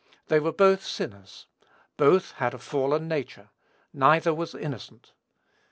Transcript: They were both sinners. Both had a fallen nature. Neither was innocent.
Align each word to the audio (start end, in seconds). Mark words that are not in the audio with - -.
They 0.29 0.39
were 0.39 0.51
both 0.51 0.83
sinners. 0.83 1.45
Both 1.95 2.31
had 2.31 2.55
a 2.55 2.57
fallen 2.57 3.07
nature. 3.07 3.49
Neither 3.93 4.33
was 4.33 4.55
innocent. 4.55 5.11